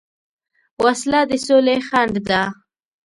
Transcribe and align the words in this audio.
وسله 0.83 1.21
د 1.29 1.31
سولې 1.45 1.75
خنډ 1.87 2.13
ده 2.29 2.41